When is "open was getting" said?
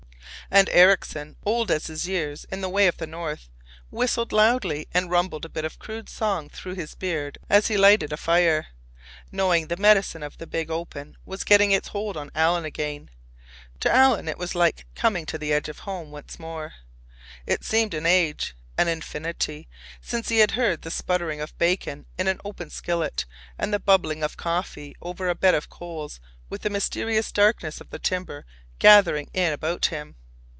10.69-11.71